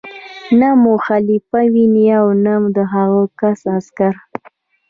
[0.59, 4.13] نه مو خلیفه ویني او نه د هغه کوم عسکر.